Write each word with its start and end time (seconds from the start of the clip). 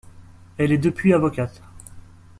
Elle 0.57 0.71
est 0.71 0.79
depuis 0.79 1.13
avocate. 1.13 1.61